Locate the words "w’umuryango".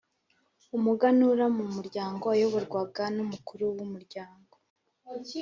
3.75-4.55